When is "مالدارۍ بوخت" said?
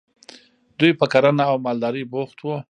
1.65-2.37